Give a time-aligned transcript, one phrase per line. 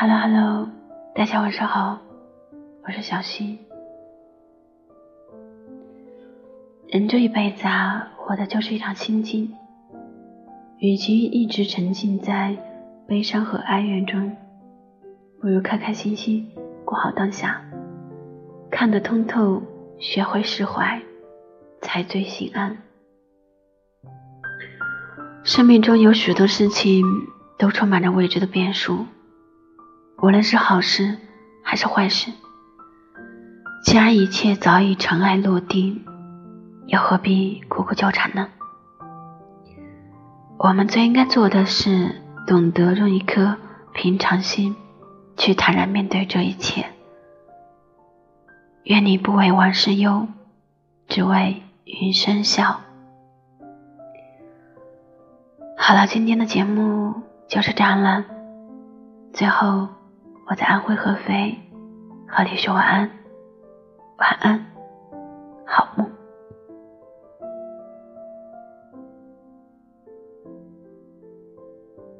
[0.00, 0.68] Hello Hello，
[1.12, 1.98] 大家晚上好，
[2.84, 3.58] 我是小溪。
[6.86, 9.52] 人这一辈子啊，活的就是一场心境。
[10.78, 12.56] 与其一直沉浸在
[13.08, 14.36] 悲伤和哀怨中，
[15.40, 16.48] 不如开开心心
[16.84, 17.60] 过好当下，
[18.70, 19.60] 看得通透，
[19.98, 21.02] 学会释怀，
[21.82, 22.78] 才最心安。
[25.42, 27.04] 生命中有许多事情
[27.58, 29.04] 都充满着未知的变数，
[30.20, 31.16] 无论是好事
[31.62, 32.32] 还是坏事。
[33.84, 36.04] 既然一切早已尘埃落定，
[36.86, 38.48] 又何必苦苦纠缠呢？
[40.58, 43.56] 我们最应该做的是，懂得用一颗
[43.92, 44.74] 平常心
[45.36, 46.86] 去坦然面对这一切。
[48.82, 50.26] 愿你不为往事忧，
[51.06, 52.80] 只为余生笑。
[55.76, 57.14] 好了，今天的节目
[57.46, 58.24] 就是这样了。
[59.32, 59.86] 最后，
[60.50, 61.54] 我在安徽合肥
[62.26, 63.10] 和你说晚安，
[64.16, 64.77] 晚安。